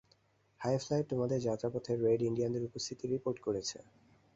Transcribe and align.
High 0.61 0.75
flight 0.77 1.05
তোমাদের 1.09 1.39
যাত্রা 1.47 1.69
পথে 1.73 1.91
রেড 1.97 2.19
ইন্ডিয়ানদের 2.21 2.67
উপস্থিতি 2.69 3.05
রিপোর্ট 3.07 3.37
করেছে। 3.39 3.77